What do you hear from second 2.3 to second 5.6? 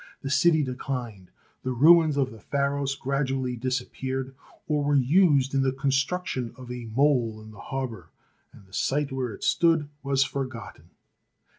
the Pharos gradually disappeared, or were used